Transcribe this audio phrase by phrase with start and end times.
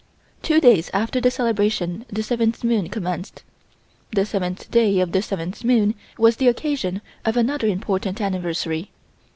[0.41, 3.43] Two days after the celebration the seventh moon commenced.
[4.13, 8.89] The seventh day of the seventh moon was the occasion of another important anniversary.